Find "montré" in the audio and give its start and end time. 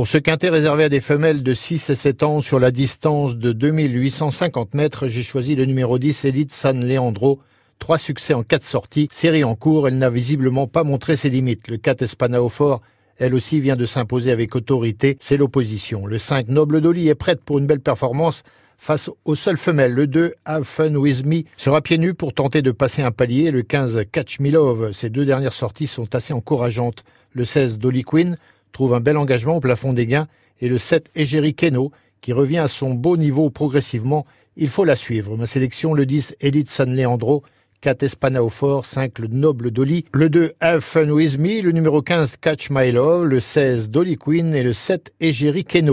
10.84-11.16